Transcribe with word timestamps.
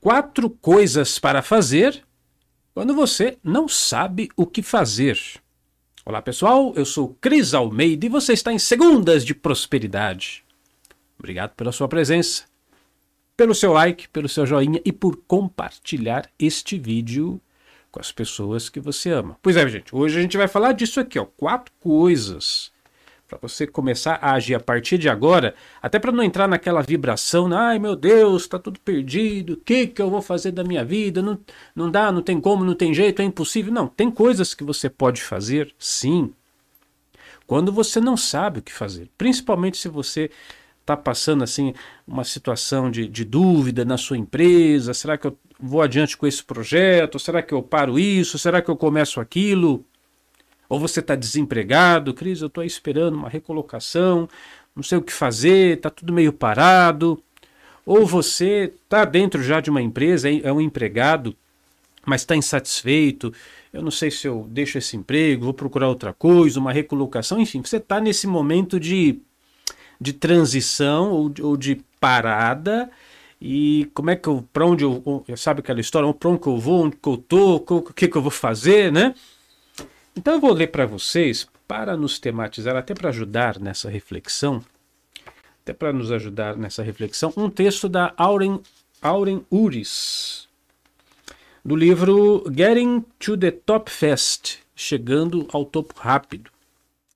Quatro 0.00 0.48
coisas 0.48 1.18
para 1.18 1.42
fazer 1.42 2.04
quando 2.72 2.94
você 2.94 3.36
não 3.42 3.66
sabe 3.66 4.28
o 4.36 4.46
que 4.46 4.62
fazer. 4.62 5.18
Olá 6.06 6.22
pessoal, 6.22 6.72
eu 6.76 6.84
sou 6.84 7.16
Cris 7.20 7.52
Almeida 7.52 8.06
e 8.06 8.08
você 8.08 8.32
está 8.32 8.52
em 8.52 8.60
Segundas 8.60 9.24
de 9.24 9.34
Prosperidade. 9.34 10.44
Obrigado 11.18 11.50
pela 11.56 11.72
sua 11.72 11.88
presença, 11.88 12.44
pelo 13.36 13.56
seu 13.56 13.72
like, 13.72 14.08
pelo 14.10 14.28
seu 14.28 14.46
joinha 14.46 14.80
e 14.84 14.92
por 14.92 15.16
compartilhar 15.26 16.30
este 16.38 16.78
vídeo 16.78 17.40
com 17.90 17.98
as 17.98 18.12
pessoas 18.12 18.68
que 18.68 18.78
você 18.78 19.10
ama. 19.10 19.36
Pois 19.42 19.56
é, 19.56 19.68
gente, 19.68 19.92
hoje 19.92 20.16
a 20.16 20.22
gente 20.22 20.36
vai 20.36 20.46
falar 20.46 20.74
disso 20.74 21.00
aqui, 21.00 21.18
ó, 21.18 21.24
quatro 21.24 21.74
coisas 21.80 22.70
para 23.28 23.38
você 23.42 23.66
começar 23.66 24.18
a 24.22 24.32
agir 24.32 24.54
a 24.54 24.60
partir 24.60 24.96
de 24.96 25.06
agora, 25.06 25.54
até 25.82 25.98
para 25.98 26.10
não 26.10 26.22
entrar 26.22 26.48
naquela 26.48 26.80
vibração, 26.80 27.52
ai 27.52 27.78
meu 27.78 27.94
Deus, 27.94 28.42
está 28.42 28.58
tudo 28.58 28.80
perdido, 28.80 29.52
o 29.52 29.56
que, 29.58 29.86
que 29.86 30.00
eu 30.00 30.08
vou 30.08 30.22
fazer 30.22 30.50
da 30.50 30.64
minha 30.64 30.82
vida? 30.82 31.20
Não, 31.20 31.38
não 31.76 31.90
dá, 31.90 32.10
não 32.10 32.22
tem 32.22 32.40
como, 32.40 32.64
não 32.64 32.74
tem 32.74 32.94
jeito, 32.94 33.20
é 33.20 33.24
impossível. 33.26 33.70
Não, 33.70 33.86
tem 33.86 34.10
coisas 34.10 34.54
que 34.54 34.64
você 34.64 34.88
pode 34.88 35.20
fazer, 35.20 35.74
sim, 35.78 36.32
quando 37.46 37.70
você 37.70 38.00
não 38.00 38.16
sabe 38.16 38.60
o 38.60 38.62
que 38.62 38.72
fazer, 38.72 39.10
principalmente 39.18 39.76
se 39.76 39.88
você 39.88 40.30
está 40.80 40.96
passando 40.96 41.44
assim 41.44 41.74
uma 42.06 42.24
situação 42.24 42.90
de, 42.90 43.06
de 43.06 43.26
dúvida 43.26 43.84
na 43.84 43.98
sua 43.98 44.16
empresa, 44.16 44.94
será 44.94 45.18
que 45.18 45.26
eu 45.26 45.38
vou 45.60 45.82
adiante 45.82 46.16
com 46.16 46.26
esse 46.26 46.42
projeto? 46.42 47.18
Será 47.18 47.42
que 47.42 47.52
eu 47.52 47.62
paro 47.62 47.98
isso? 47.98 48.38
Será 48.38 48.62
que 48.62 48.70
eu 48.70 48.76
começo 48.76 49.20
aquilo? 49.20 49.84
Ou 50.68 50.78
você 50.78 51.00
está 51.00 51.14
desempregado, 51.14 52.12
Cris, 52.12 52.40
eu 52.40 52.48
estou 52.48 52.62
esperando 52.62 53.14
uma 53.14 53.28
recolocação, 53.28 54.28
não 54.76 54.82
sei 54.82 54.98
o 54.98 55.02
que 55.02 55.12
fazer, 55.12 55.76
está 55.76 55.90
tudo 55.90 56.12
meio 56.12 56.32
parado. 56.32 57.22
Ou 57.86 58.06
você 58.06 58.72
está 58.84 59.04
dentro 59.04 59.42
já 59.42 59.60
de 59.60 59.70
uma 59.70 59.80
empresa, 59.80 60.28
é 60.30 60.52
um 60.52 60.60
empregado, 60.60 61.34
mas 62.04 62.20
está 62.20 62.36
insatisfeito. 62.36 63.32
Eu 63.72 63.82
não 63.82 63.90
sei 63.90 64.10
se 64.10 64.26
eu 64.26 64.46
deixo 64.50 64.76
esse 64.76 64.96
emprego, 64.96 65.44
vou 65.44 65.54
procurar 65.54 65.88
outra 65.88 66.12
coisa, 66.12 66.60
uma 66.60 66.72
recolocação, 66.72 67.40
enfim, 67.40 67.62
você 67.62 67.78
está 67.78 68.00
nesse 68.00 68.26
momento 68.26 68.78
de, 68.78 69.18
de 69.98 70.12
transição 70.12 71.12
ou, 71.12 71.32
ou 71.42 71.56
de 71.56 71.80
parada 71.98 72.90
e 73.40 73.88
como 73.94 74.10
é 74.10 74.16
que 74.16 74.28
eu, 74.28 74.44
para 74.52 74.66
onde 74.66 74.84
eu, 74.84 75.24
sabe 75.36 75.60
aquela 75.60 75.80
história, 75.80 76.12
para 76.12 76.30
onde 76.30 76.40
que 76.40 76.48
eu 76.48 76.58
vou, 76.58 76.84
onde 76.84 76.96
que 76.96 77.08
eu 77.08 77.16
tô, 77.16 77.56
o 77.56 77.82
que 77.82 78.08
que 78.08 78.16
eu 78.16 78.22
vou 78.22 78.30
fazer, 78.30 78.92
né? 78.92 79.14
Então 80.18 80.34
eu 80.34 80.40
vou 80.40 80.52
ler 80.52 80.66
para 80.66 80.84
vocês, 80.84 81.46
para 81.68 81.96
nos 81.96 82.18
tematizar, 82.18 82.74
até 82.74 82.92
para 82.92 83.10
ajudar 83.10 83.60
nessa 83.60 83.88
reflexão, 83.88 84.60
até 85.62 85.72
para 85.72 85.92
nos 85.92 86.10
ajudar 86.10 86.56
nessa 86.56 86.82
reflexão, 86.82 87.32
um 87.36 87.48
texto 87.48 87.88
da 87.88 88.12
Auren, 88.16 88.60
Auren 89.00 89.46
Uris, 89.48 90.48
do 91.64 91.76
livro 91.76 92.42
Getting 92.52 93.04
to 93.20 93.36
the 93.36 93.52
Top 93.52 93.88
Fast, 93.88 94.58
Chegando 94.74 95.46
ao 95.52 95.64
Topo 95.64 95.94
Rápido. 95.96 96.50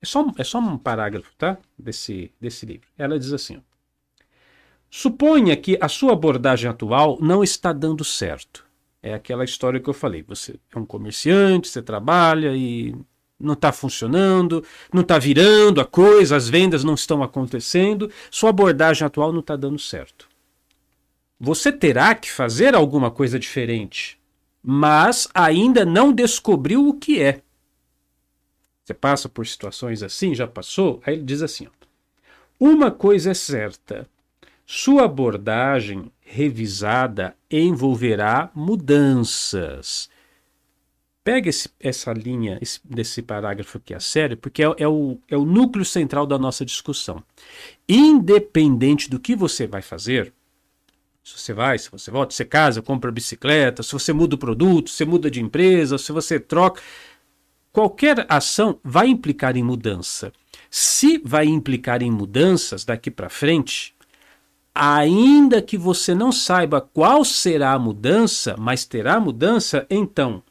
É 0.01 0.05
só, 0.05 0.25
é 0.37 0.43
só 0.45 0.59
um 0.59 0.77
parágrafo, 0.77 1.29
tá? 1.37 1.57
Desse, 1.77 2.31
desse 2.39 2.65
livro. 2.65 2.87
Ela 2.97 3.19
diz 3.19 3.33
assim: 3.33 3.61
Suponha 4.89 5.57
que 5.57 5.77
a 5.81 5.89
sua 5.89 6.13
abordagem 6.13 6.69
atual 6.69 7.17
não 7.19 7.43
está 7.43 7.73
dando 7.73 8.05
certo. 8.05 8.65
É 9.03 9.13
aquela 9.13 9.43
história 9.43 9.81
que 9.81 9.89
eu 9.89 9.93
falei. 9.93 10.23
Você 10.23 10.55
é 10.73 10.79
um 10.79 10.85
comerciante, 10.85 11.67
você 11.67 11.81
trabalha 11.81 12.55
e 12.55 12.95
não 13.37 13.53
está 13.53 13.73
funcionando, 13.73 14.63
não 14.91 15.01
está 15.01 15.19
virando 15.19 15.81
a 15.81 15.85
coisa, 15.85 16.37
as 16.37 16.47
vendas 16.47 16.85
não 16.85 16.93
estão 16.93 17.21
acontecendo, 17.21 18.09
sua 18.31 18.51
abordagem 18.51 19.05
atual 19.05 19.33
não 19.33 19.41
está 19.41 19.57
dando 19.57 19.77
certo. 19.77 20.29
Você 21.37 21.73
terá 21.73 22.15
que 22.15 22.31
fazer 22.31 22.73
alguma 22.73 23.11
coisa 23.11 23.37
diferente, 23.37 24.17
mas 24.63 25.27
ainda 25.33 25.83
não 25.83 26.13
descobriu 26.13 26.87
o 26.87 26.93
que 26.93 27.21
é. 27.21 27.41
Você 28.85 28.93
passa 28.93 29.27
por 29.27 29.45
situações 29.45 30.01
assim, 30.01 30.33
já 30.33 30.47
passou? 30.47 31.01
Aí 31.05 31.15
ele 31.15 31.23
diz 31.23 31.41
assim: 31.41 31.67
ó, 31.67 31.85
uma 32.57 32.89
coisa 32.89 33.31
é 33.31 33.33
certa, 33.33 34.07
sua 34.65 35.03
abordagem 35.03 36.09
revisada 36.33 37.35
envolverá 37.49 38.49
mudanças. 38.55 40.09
Pega 41.23 41.47
esse, 41.47 41.69
essa 41.79 42.11
linha 42.11 42.57
esse, 42.59 42.79
desse 42.83 43.21
parágrafo 43.21 43.77
aqui 43.77 43.93
a 43.93 43.99
sério, 43.99 44.35
porque 44.35 44.63
é, 44.63 44.73
é, 44.79 44.87
o, 44.87 45.17
é 45.29 45.37
o 45.37 45.45
núcleo 45.45 45.85
central 45.85 46.25
da 46.25 46.37
nossa 46.37 46.65
discussão. 46.65 47.23
Independente 47.87 49.09
do 49.09 49.19
que 49.19 49.35
você 49.35 49.67
vai 49.67 49.81
fazer, 49.81 50.33
se 51.23 51.37
você 51.37 51.53
vai, 51.53 51.77
se 51.77 51.89
você 51.89 52.11
volta, 52.11 52.31
se 52.31 52.37
você 52.37 52.45
casa, 52.45 52.81
compra 52.81 53.11
bicicleta, 53.11 53.83
se 53.83 53.93
você 53.93 54.11
muda 54.11 54.35
o 54.35 54.39
produto, 54.39 54.89
se 54.89 54.97
você 54.97 55.05
muda 55.05 55.31
de 55.31 55.39
empresa, 55.39 55.97
se 55.97 56.11
você 56.11 56.39
troca, 56.39 56.81
qualquer 57.71 58.25
ação 58.27 58.79
vai 58.83 59.07
implicar 59.07 59.55
em 59.55 59.63
mudança. 59.63 60.33
Se 60.69 61.21
vai 61.23 61.45
implicar 61.45 62.01
em 62.01 62.11
mudanças 62.11 62.83
daqui 62.83 63.09
para 63.09 63.29
frente, 63.29 63.95
ainda 64.73 65.61
que 65.61 65.77
você 65.77 66.15
não 66.15 66.31
saiba 66.31 66.81
qual 66.81 67.23
será 67.23 67.73
a 67.73 67.79
mudança, 67.79 68.55
mas 68.57 68.85
terá 68.85 69.19
mudança, 69.19 69.85
então 69.89 70.41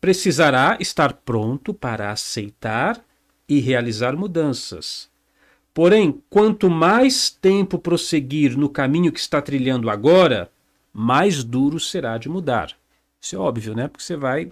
precisará 0.00 0.76
estar 0.80 1.12
pronto 1.12 1.72
para 1.72 2.10
aceitar 2.10 3.00
e 3.48 3.60
realizar 3.60 4.16
mudanças. 4.16 5.08
Porém, 5.74 6.20
quanto 6.28 6.68
mais 6.68 7.30
tempo 7.30 7.78
prosseguir 7.78 8.56
no 8.56 8.68
caminho 8.68 9.12
que 9.12 9.20
está 9.20 9.40
trilhando 9.40 9.88
agora, 9.88 10.50
mais 10.92 11.44
duro 11.44 11.78
será 11.80 12.18
de 12.18 12.28
mudar. 12.28 12.76
Isso 13.20 13.36
é 13.36 13.38
óbvio, 13.38 13.74
né? 13.74 13.88
Porque 13.88 14.02
você 14.04 14.16
vai, 14.16 14.50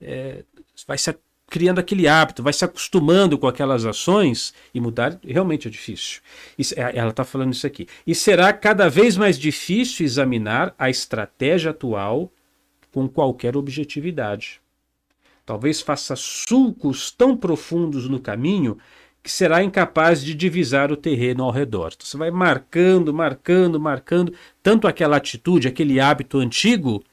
é, 0.00 0.44
vai 0.86 0.96
se 0.96 1.10
criando 1.52 1.80
aquele 1.80 2.08
hábito, 2.08 2.42
vai 2.42 2.50
se 2.50 2.64
acostumando 2.64 3.36
com 3.36 3.46
aquelas 3.46 3.84
ações 3.84 4.54
e 4.72 4.80
mudar 4.80 5.20
realmente 5.22 5.68
é 5.68 5.70
difícil. 5.70 6.22
Isso, 6.58 6.72
é, 6.80 6.96
ela 6.96 7.10
está 7.10 7.24
falando 7.24 7.52
isso 7.52 7.66
aqui. 7.66 7.86
E 8.06 8.14
será 8.14 8.54
cada 8.54 8.88
vez 8.88 9.18
mais 9.18 9.38
difícil 9.38 10.06
examinar 10.06 10.74
a 10.78 10.88
estratégia 10.88 11.70
atual 11.72 12.32
com 12.90 13.06
qualquer 13.06 13.54
objetividade. 13.54 14.62
Talvez 15.44 15.82
faça 15.82 16.16
sulcos 16.16 17.10
tão 17.10 17.36
profundos 17.36 18.08
no 18.08 18.18
caminho 18.18 18.78
que 19.22 19.30
será 19.30 19.62
incapaz 19.62 20.24
de 20.24 20.34
divisar 20.34 20.90
o 20.90 20.96
terreno 20.96 21.44
ao 21.44 21.50
redor. 21.50 21.92
Então, 21.94 22.06
você 22.06 22.16
vai 22.16 22.30
marcando, 22.30 23.12
marcando, 23.12 23.78
marcando, 23.78 24.32
tanto 24.62 24.88
aquela 24.88 25.18
atitude, 25.18 25.68
aquele 25.68 26.00
hábito 26.00 26.38
antigo, 26.38 27.04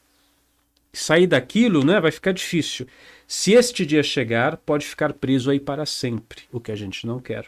sair 0.94 1.26
daquilo 1.26 1.84
né, 1.84 2.00
vai 2.00 2.10
ficar 2.10 2.32
difícil. 2.32 2.86
Se 3.32 3.52
este 3.52 3.86
dia 3.86 4.02
chegar, 4.02 4.56
pode 4.56 4.84
ficar 4.84 5.12
preso 5.12 5.52
aí 5.52 5.60
para 5.60 5.86
sempre, 5.86 6.42
o 6.50 6.58
que 6.58 6.72
a 6.72 6.74
gente 6.74 7.06
não 7.06 7.20
quer. 7.20 7.46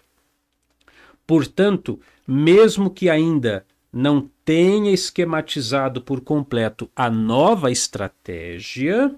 Portanto, 1.26 1.98
mesmo 2.24 2.88
que 2.88 3.10
ainda 3.10 3.66
não 3.92 4.30
tenha 4.44 4.92
esquematizado 4.92 6.00
por 6.00 6.20
completo 6.20 6.88
a 6.94 7.10
nova 7.10 7.68
estratégia, 7.68 9.12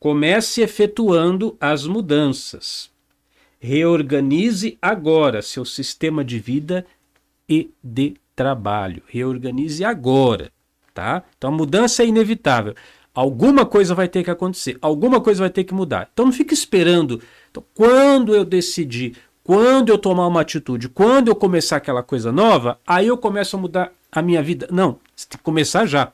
comece 0.00 0.62
efetuando 0.62 1.54
as 1.60 1.86
mudanças. 1.86 2.90
Reorganize 3.60 4.78
agora 4.80 5.42
seu 5.42 5.66
sistema 5.66 6.24
de 6.24 6.38
vida 6.38 6.86
e 7.46 7.70
de 7.84 8.14
trabalho. 8.34 9.02
Reorganize 9.06 9.84
agora, 9.84 10.50
tá? 10.94 11.22
Então 11.36 11.52
a 11.52 11.54
mudança 11.54 12.02
é 12.02 12.06
inevitável. 12.06 12.74
Alguma 13.14 13.66
coisa 13.66 13.94
vai 13.94 14.08
ter 14.08 14.24
que 14.24 14.30
acontecer, 14.30 14.78
alguma 14.80 15.20
coisa 15.20 15.40
vai 15.40 15.50
ter 15.50 15.64
que 15.64 15.74
mudar. 15.74 16.08
Então 16.12 16.24
não 16.24 16.32
fique 16.32 16.54
esperando. 16.54 17.20
Então, 17.50 17.62
quando 17.74 18.34
eu 18.34 18.44
decidir, 18.44 19.16
quando 19.44 19.90
eu 19.90 19.98
tomar 19.98 20.26
uma 20.26 20.40
atitude, 20.40 20.88
quando 20.88 21.28
eu 21.28 21.36
começar 21.36 21.76
aquela 21.76 22.02
coisa 22.02 22.32
nova, 22.32 22.80
aí 22.86 23.08
eu 23.08 23.18
começo 23.18 23.56
a 23.56 23.60
mudar 23.60 23.92
a 24.10 24.22
minha 24.22 24.42
vida. 24.42 24.66
Não, 24.70 24.98
você 25.14 25.26
tem 25.28 25.38
que 25.38 25.44
começar 25.44 25.84
já. 25.84 26.12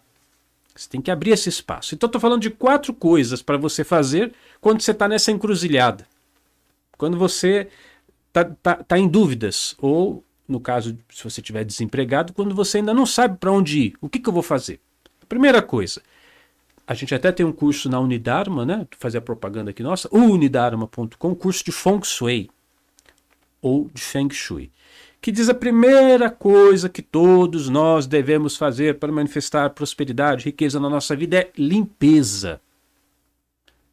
Você 0.75 0.89
tem 0.89 1.01
que 1.01 1.11
abrir 1.11 1.33
esse 1.33 1.49
espaço. 1.49 1.95
Então, 1.95 2.07
estou 2.07 2.21
falando 2.21 2.43
de 2.43 2.51
quatro 2.51 2.93
coisas 2.95 3.43
para 3.43 3.57
você 3.57 3.83
fazer 3.85 4.33
quando 4.61 4.81
você 4.81 4.93
está 4.93 5.09
nessa 5.09 5.31
encruzilhada. 5.31 6.07
Quando 6.97 7.19
você 7.19 7.69
está 8.29 8.45
tá, 8.45 8.75
tá 8.77 8.99
em 8.99 9.09
dúvidas. 9.09 9.77
Ou, 9.81 10.25
no 10.47 10.61
caso, 10.61 10.97
se 11.13 11.25
você 11.25 11.41
estiver 11.41 11.65
desempregado, 11.65 12.33
quando 12.33 12.55
você 12.55 12.79
ainda 12.79 12.95
não 12.95 13.07
sabe 13.07 13.39
para 13.39 13.53
onde 13.53 13.79
ir. 13.81 13.95
O 14.01 14.09
que, 14.09 14.21
que 14.21 14.29
eu 14.29 14.33
vou 14.33 14.43
fazer? 14.43 14.81
Primeira 15.29 15.61
coisa, 15.61 16.01
a 16.89 16.95
gente 16.95 17.15
até 17.15 17.31
tem 17.31 17.45
um 17.45 17.53
curso 17.53 17.91
na 17.91 18.01
Unidarma, 18.01 18.65
né? 18.65 18.87
Fazer 18.99 19.19
a 19.19 19.21
propaganda 19.21 19.73
aqui 19.73 19.83
nossa, 19.83 20.09
unidarma.com, 20.11 21.35
curso 21.35 21.63
de 21.63 21.71
Feng 21.71 22.03
Shui 22.03 22.49
ou 23.61 23.91
de 23.93 24.01
Feng 24.01 24.33
Shui, 24.33 24.73
que 25.21 25.31
diz 25.31 25.51
a 25.51 25.55
primeira 25.55 26.31
coisa 26.31 26.89
que 26.89 27.03
todos 27.03 27.69
nós 27.69 28.07
devemos 28.07 28.57
fazer 28.57 28.99
para 28.99 29.13
manifestar 29.13 29.69
prosperidade, 29.69 30.47
riqueza 30.47 30.81
na 30.81 30.89
nossa 30.89 31.15
vida 31.15 31.37
é 31.37 31.51
limpeza. 31.59 32.59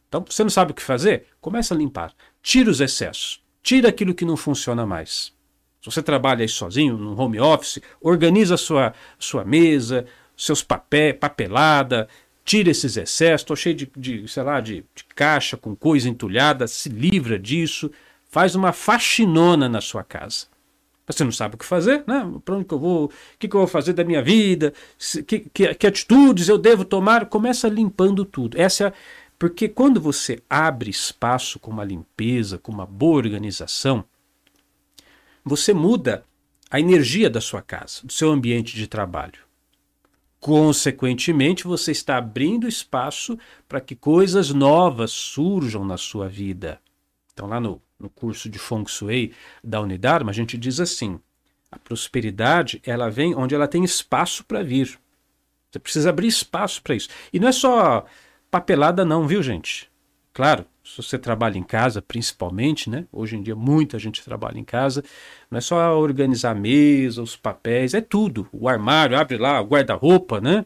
Então, 0.08 0.24
você 0.26 0.44
não 0.44 0.50
sabe 0.50 0.72
o 0.72 0.74
que 0.74 0.82
fazer? 0.82 1.26
Começa 1.42 1.74
a 1.74 1.78
limpar. 1.78 2.14
Tira 2.42 2.70
os 2.70 2.80
excessos. 2.80 3.44
Tira 3.62 3.90
aquilo 3.90 4.16
que 4.16 4.24
não 4.24 4.38
funciona 4.38 4.86
mais. 4.86 5.34
Se 5.82 5.92
você 5.92 6.02
trabalha 6.02 6.44
aí 6.44 6.48
sozinho, 6.48 6.98
no 6.98 7.20
home 7.20 7.42
office, 7.42 7.82
organiza 8.00 8.56
sua, 8.56 8.94
sua 9.20 9.44
mesa, 9.44 10.06
seus 10.38 10.64
papéis, 10.64 11.18
papelada, 11.20 12.08
tira 12.46 12.70
esses 12.70 12.96
excessos, 12.96 13.42
estou 13.42 13.56
cheio 13.56 13.76
de, 13.76 13.92
de, 13.98 14.28
sei 14.28 14.44
lá, 14.44 14.62
de, 14.62 14.86
de 14.96 15.04
caixa 15.16 15.58
com 15.58 15.76
coisa 15.76 16.08
entulhada, 16.08 16.68
se 16.68 16.88
livra 16.88 17.40
disso, 17.40 17.92
faz 18.30 18.54
uma 18.56 18.72
faxinona 18.72 19.68
na 19.68 19.82
sua 19.82 20.04
casa. 20.04 20.46
Você 21.08 21.24
não 21.24 21.32
sabe 21.32 21.56
o 21.56 21.58
que 21.58 21.66
fazer, 21.66 22.04
né? 22.08 22.32
Para 22.44 22.56
onde 22.56 22.66
que 22.66 22.74
eu 22.74 22.80
vou? 22.80 23.06
O 23.06 23.12
que, 23.38 23.48
que 23.48 23.56
eu 23.56 23.60
vou 23.60 23.68
fazer 23.68 23.94
da 23.94 24.04
minha 24.04 24.24
vida? 24.24 24.74
Que, 25.28 25.40
que, 25.40 25.76
que, 25.76 25.88
atitudes 25.88 26.48
eu 26.48 26.58
devo 26.58 26.84
tomar? 26.84 27.28
Começa 27.28 27.68
limpando 27.68 28.26
tudo. 28.26 28.60
Essa 28.60 28.86
é 28.86 28.88
a... 28.88 28.94
Porque 29.38 29.68
quando 29.68 30.00
você 30.00 30.42
abre 30.50 30.90
espaço 30.90 31.60
com 31.60 31.70
uma 31.70 31.84
limpeza, 31.84 32.58
com 32.58 32.72
uma 32.72 32.86
boa 32.86 33.18
organização, 33.18 34.04
você 35.44 35.74
muda 35.74 36.24
a 36.72 36.80
energia 36.80 37.30
da 37.30 37.42
sua 37.42 37.62
casa, 37.62 38.02
do 38.04 38.12
seu 38.12 38.32
ambiente 38.32 38.76
de 38.76 38.88
trabalho. 38.88 39.45
Consequentemente, 40.46 41.64
você 41.64 41.92
está 41.92 42.18
abrindo 42.18 42.68
espaço 42.68 43.36
para 43.68 43.82
que 43.82 43.96
coisas 43.96 44.52
novas 44.52 45.10
surjam 45.10 45.84
na 45.84 45.98
sua 45.98 46.30
vida. 46.30 46.80
Então, 47.34 47.48
lá 47.48 47.60
no, 47.60 47.82
no 48.00 48.12
curso 48.12 48.48
de 48.48 48.60
Feng 48.60 48.88
Shui 48.88 49.34
da 49.64 49.82
Unidarma, 49.82 50.30
a 50.30 50.34
gente 50.36 50.56
diz 50.56 50.80
assim: 50.80 51.20
a 51.72 51.80
prosperidade 51.80 52.80
ela 52.86 53.10
vem 53.10 53.34
onde 53.34 53.56
ela 53.56 53.68
tem 53.68 53.84
espaço 53.84 54.46
para 54.46 54.62
vir. 54.62 55.00
Você 55.72 55.80
precisa 55.80 56.12
abrir 56.12 56.28
espaço 56.28 56.80
para 56.84 56.94
isso. 56.94 57.10
E 57.34 57.40
não 57.40 57.48
é 57.48 57.52
só 57.52 58.06
papelada, 58.52 59.04
não, 59.04 59.28
viu, 59.28 59.42
gente? 59.42 59.92
Claro, 60.32 60.64
se 60.86 61.02
você 61.02 61.18
trabalha 61.18 61.58
em 61.58 61.64
casa, 61.64 62.00
principalmente, 62.00 62.92
né? 62.92 63.06
Hoje 63.12 63.36
em 63.36 63.42
dia 63.42 63.56
muita 63.56 63.98
gente 63.98 64.24
trabalha 64.24 64.60
em 64.60 64.64
casa. 64.64 65.04
Não 65.50 65.58
é 65.58 65.62
só 65.62 65.98
organizar 65.98 66.52
a 66.52 66.56
mesa, 66.56 67.24
os 67.24 67.36
papéis, 67.36 67.96
é 67.96 68.02
tudo. 68.02 68.48
O 68.54 68.70
armário, 68.70 69.18
abre 69.18 69.38
lá, 69.38 69.60
o 69.60 69.66
guarda-roupa, 69.66 70.40
né? 70.40 70.64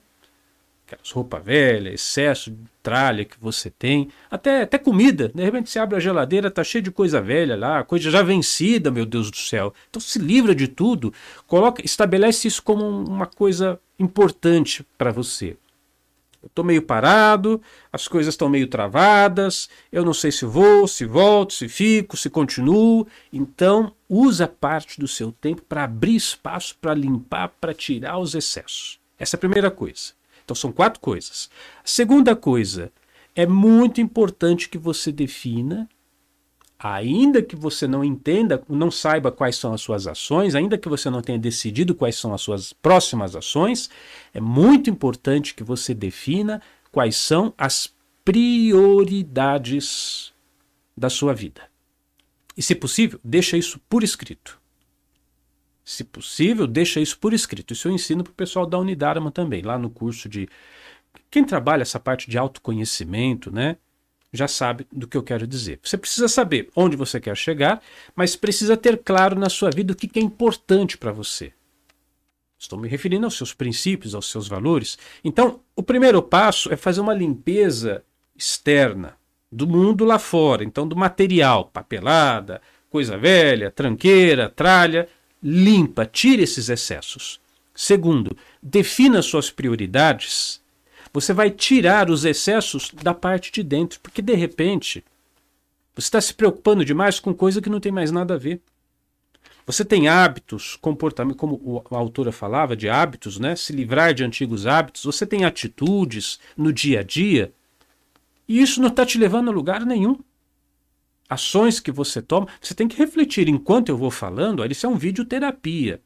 Aquelas 0.86 1.10
roupas 1.12 1.42
velhas, 1.44 1.94
excesso 1.94 2.52
de 2.52 2.66
tralha 2.84 3.24
que 3.24 3.40
você 3.40 3.70
tem. 3.70 4.10
Até, 4.30 4.64
até 4.64 4.78
comida. 4.78 5.30
De 5.30 5.42
repente 5.42 5.70
você 5.70 5.80
abre 5.80 5.96
a 5.96 6.02
geladeira, 6.02 6.52
tá 6.52 6.66
cheio 6.66 6.84
de 6.84 6.92
coisa 6.92 7.22
velha 7.22 7.56
lá, 7.56 7.84
coisa 7.86 8.12
já 8.12 8.22
vencida, 8.22 8.92
meu 8.92 9.06
Deus 9.06 9.32
do 9.32 9.38
céu. 9.38 9.74
Então 9.90 10.02
se 10.02 10.20
livra 10.20 10.54
de 10.54 10.68
tudo. 10.68 11.14
Coloca, 11.48 11.86
estabelece 11.86 12.46
isso 12.46 12.62
como 12.62 12.84
uma 12.84 13.26
coisa 13.26 13.80
importante 13.98 14.86
para 14.98 15.12
você. 15.12 15.56
Eu 16.42 16.48
estou 16.48 16.64
meio 16.64 16.82
parado, 16.82 17.62
as 17.92 18.08
coisas 18.08 18.34
estão 18.34 18.48
meio 18.48 18.68
travadas, 18.68 19.70
eu 19.92 20.06
não 20.06 20.14
sei 20.14 20.32
se 20.32 20.46
vou, 20.46 20.88
se 20.88 21.06
volto, 21.06 21.54
se 21.54 21.68
fico, 21.68 22.16
se 22.16 22.30
continuo. 22.30 23.06
Então, 23.32 23.94
usa 24.08 24.48
parte 24.48 25.00
do 25.00 25.08
seu 25.08 25.32
tempo 25.32 25.62
para 25.64 25.84
abrir 25.84 26.16
espaço, 26.16 26.78
para 26.80 26.94
limpar, 26.94 27.50
para 27.60 27.74
tirar 27.74 28.18
os 28.20 28.36
excessos. 28.36 29.00
Essa 29.18 29.36
é 29.36 29.38
a 29.38 29.40
primeira 29.40 29.70
coisa. 29.70 30.14
Então, 30.44 30.56
são 30.56 30.72
quatro 30.72 31.00
coisas. 31.00 31.50
A 31.84 31.88
segunda 31.88 32.36
coisa, 32.36 32.92
é 33.36 33.46
muito 33.46 34.02
importante 34.02 34.68
que 34.68 34.78
você 34.78 35.12
defina 35.12 35.88
ainda 36.80 37.44
que 37.44 37.58
você 37.58 37.86
não 37.86 38.06
entenda, 38.06 38.64
não 38.70 38.90
saiba 38.90 39.32
quais 39.32 39.58
são 39.58 39.74
as 39.74 39.82
suas 39.82 40.08
ações, 40.08 40.56
ainda 40.56 40.78
que 40.78 40.88
você 40.88 41.10
não 41.10 41.22
tenha 41.22 41.38
decidido 41.38 41.94
quais 41.94 42.16
são 42.16 42.34
as 42.34 42.42
suas 42.42 42.72
próximas 42.72 43.36
ações, 43.36 43.90
é 44.34 44.40
muito 44.40 44.90
importante 44.90 45.54
que 45.54 45.64
você 45.64 45.94
defina 45.94 46.62
quais 46.90 47.18
são 47.18 47.54
as 47.58 47.94
prioridades 48.24 50.34
da 50.96 51.10
sua 51.10 51.34
vida. 51.34 51.70
E, 52.56 52.62
se 52.62 52.76
possível, 52.76 53.20
deixa 53.24 53.58
isso 53.58 53.80
por 53.90 54.02
escrito. 54.02 54.58
Se 55.84 56.04
possível, 56.04 56.68
deixa 56.68 57.00
isso 57.00 57.18
por 57.18 57.34
escrito. 57.34 57.74
Isso 57.74 57.88
eu 57.88 57.92
ensino 57.92 58.24
para 58.24 58.32
o 58.32 58.36
pessoal 58.36 58.66
da 58.66 58.78
Unidarma 58.78 59.32
também, 59.32 59.62
lá 59.62 59.78
no 59.78 59.90
curso 59.90 60.30
de. 60.30 60.48
Quem 61.32 61.44
trabalha 61.44 61.82
essa 61.82 62.00
parte 62.00 62.30
de 62.30 62.38
autoconhecimento, 62.38 63.52
né? 63.52 63.78
Já 64.32 64.48
sabe 64.48 64.88
do 64.92 65.08
que 65.08 65.18
eu 65.18 65.24
quero 65.24 65.48
dizer. 65.48 65.80
Você 65.84 65.98
precisa 65.98 66.28
saber 66.28 66.70
onde 66.76 66.96
você 66.96 67.20
quer 67.20 67.36
chegar, 67.36 67.82
mas 68.16 68.36
precisa 68.36 68.78
ter 68.78 68.98
claro 68.98 69.38
na 69.38 69.50
sua 69.50 69.70
vida 69.70 69.94
o 69.94 69.96
que 69.96 70.20
é 70.20 70.22
importante 70.22 70.98
para 70.98 71.12
você. 71.12 71.52
Estou 72.58 72.78
me 72.78 72.88
referindo 72.90 73.26
aos 73.26 73.38
seus 73.38 73.54
princípios, 73.54 74.14
aos 74.14 74.30
seus 74.30 74.48
valores. 74.48 74.98
Então, 75.24 75.62
o 75.76 75.82
primeiro 75.82 76.22
passo 76.22 76.72
é 76.72 76.76
fazer 76.76 77.00
uma 77.00 77.14
limpeza 77.14 78.04
externa 78.36 79.18
do 79.52 79.66
mundo 79.66 80.06
lá 80.06 80.20
fora, 80.20 80.64
então 80.64 80.88
do 80.88 80.96
material, 80.96 81.66
papelada, 81.66 82.62
coisa 82.90 83.18
velha, 83.18 83.72
tranqueira, 83.72 84.50
tralha, 84.50 85.08
limpa, 85.42 86.06
tire 86.06 86.44
esses 86.44 86.70
excessos. 86.70 87.40
Segundo, 87.74 88.36
defina 88.62 89.22
suas 89.22 89.50
prioridades 89.50 90.62
você 91.14 91.34
vai 91.34 91.50
tirar 91.50 92.10
os 92.10 92.26
excessos 92.26 92.92
da 92.92 93.14
parte 93.14 93.52
de 93.52 93.64
dentro, 93.64 94.00
porque 94.00 94.22
de 94.22 94.34
repente 94.34 95.04
você 95.96 96.08
está 96.08 96.22
se 96.22 96.34
preocupando 96.34 96.86
demais 96.86 97.20
com 97.20 97.34
coisa 97.34 97.62
que 97.62 97.70
não 97.70 97.80
tem 97.80 97.92
mais 97.92 98.12
nada 98.12 98.36
a 98.36 98.38
ver. 98.38 98.62
Você 99.66 99.86
tem 99.86 100.08
hábitos, 100.08 100.76
comportamento, 100.78 101.38
como 101.38 101.84
a 101.92 101.98
autora 101.98 102.32
falava, 102.32 102.76
de 102.76 102.90
hábitos, 102.90 103.38
né? 103.38 103.56
Se 103.56 103.72
livrar 103.72 104.14
de 104.14 104.24
antigos 104.24 104.66
hábitos. 104.66 105.04
Você 105.04 105.28
tem 105.28 105.46
atitudes 105.46 106.40
no 106.58 106.74
dia 106.74 107.02
a 107.02 107.04
dia 107.04 107.54
e 108.48 108.60
isso 108.60 108.82
não 108.82 108.88
está 108.88 109.06
te 109.06 109.20
levando 109.20 109.50
a 109.50 109.54
lugar 109.54 109.86
nenhum. 109.86 110.18
Ações 111.30 111.80
que 111.80 111.92
você 111.92 112.20
toma, 112.20 112.48
você 112.60 112.74
tem 112.74 112.88
que 112.88 112.98
refletir 112.98 113.48
enquanto 113.48 113.90
eu 113.90 113.98
vou 113.98 114.10
falando. 114.10 114.66
Isso 114.66 114.88
é 114.88 114.90
um 114.90 114.98
vídeo 114.98 115.24
terapia. 115.24 116.02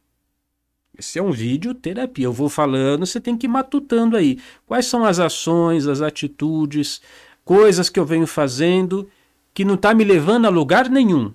Esse 0.97 1.17
é 1.17 1.23
um 1.23 1.31
vídeo 1.31 1.73
terapia. 1.73 2.25
Eu 2.25 2.33
vou 2.33 2.49
falando, 2.49 3.05
você 3.05 3.19
tem 3.19 3.35
que 3.35 3.47
ir 3.47 3.49
matutando 3.49 4.15
aí. 4.15 4.39
Quais 4.65 4.85
são 4.85 5.03
as 5.03 5.19
ações, 5.19 5.87
as 5.87 6.01
atitudes, 6.01 7.01
coisas 7.43 7.89
que 7.89 7.99
eu 7.99 8.05
venho 8.05 8.27
fazendo 8.27 9.09
que 9.53 9.65
não 9.65 9.75
está 9.75 9.93
me 9.93 10.03
levando 10.03 10.45
a 10.45 10.49
lugar 10.49 10.89
nenhum. 10.89 11.33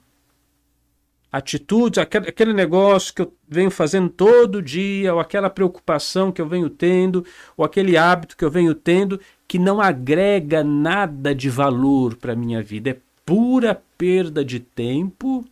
Atitudes, 1.31 1.99
aquele 1.99 2.55
negócio 2.55 3.15
que 3.15 3.23
eu 3.23 3.33
venho 3.47 3.71
fazendo 3.71 4.09
todo 4.09 4.63
dia, 4.63 5.13
ou 5.13 5.21
aquela 5.21 5.51
preocupação 5.51 6.33
que 6.33 6.41
eu 6.41 6.49
venho 6.49 6.71
tendo, 6.71 7.25
ou 7.57 7.65
aquele 7.65 7.97
hábito 7.97 8.37
que 8.37 8.45
eu 8.45 8.51
venho 8.51 8.75
tendo, 8.75 9.21
que 9.47 9.59
não 9.59 9.81
agrega 9.81 10.65
nada 10.65 11.35
de 11.35 11.51
valor 11.51 12.17
para 12.17 12.33
a 12.33 12.37
minha 12.37 12.63
vida. 12.63 12.91
É 12.91 12.97
pura 13.27 13.81
perda 13.99 14.45
de 14.45 14.59
tempo 14.59 15.45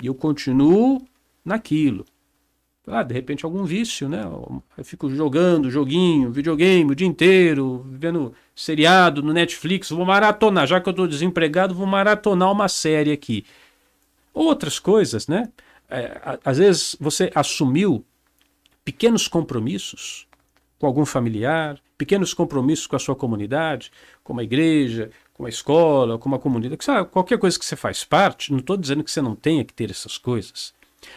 e 0.00 0.06
eu 0.06 0.14
continuo 0.14 1.02
naquilo 1.44 2.06
ah, 2.90 3.02
de 3.02 3.14
repente 3.14 3.44
algum 3.44 3.64
vício, 3.64 4.08
né? 4.08 4.22
Eu 4.76 4.84
fico 4.84 5.10
jogando 5.10 5.70
joguinho, 5.70 6.30
videogame 6.30 6.92
o 6.92 6.94
dia 6.94 7.06
inteiro, 7.06 7.84
vendo 7.88 8.34
seriado 8.54 9.22
no 9.22 9.32
Netflix, 9.32 9.90
vou 9.90 10.04
maratonar, 10.04 10.66
já 10.66 10.80
que 10.80 10.88
eu 10.88 10.92
estou 10.92 11.06
desempregado, 11.06 11.74
vou 11.74 11.86
maratonar 11.86 12.50
uma 12.50 12.68
série 12.68 13.12
aqui. 13.12 13.44
Outras 14.32 14.78
coisas, 14.78 15.28
né? 15.28 15.50
É, 15.90 16.38
às 16.44 16.58
vezes 16.58 16.96
você 17.00 17.30
assumiu 17.34 18.04
pequenos 18.84 19.26
compromissos 19.28 20.26
com 20.78 20.86
algum 20.86 21.04
familiar, 21.04 21.78
pequenos 21.96 22.32
compromissos 22.32 22.86
com 22.86 22.96
a 22.96 22.98
sua 22.98 23.16
comunidade, 23.16 23.90
com 24.22 24.38
a 24.38 24.44
igreja, 24.44 25.10
com 25.34 25.44
a 25.46 25.48
escola, 25.48 26.18
com 26.18 26.28
uma 26.28 26.38
comunidade, 26.38 26.84
sabe, 26.84 27.08
qualquer 27.08 27.38
coisa 27.38 27.58
que 27.58 27.64
você 27.64 27.76
faz 27.76 28.04
parte, 28.04 28.52
não 28.52 28.58
estou 28.60 28.76
dizendo 28.76 29.02
que 29.02 29.10
você 29.10 29.20
não 29.20 29.34
tenha 29.34 29.64
que 29.64 29.72
ter 29.72 29.90
essas 29.90 30.18
coisas. 30.18 30.72